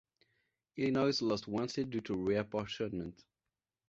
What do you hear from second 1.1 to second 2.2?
lost one seat due to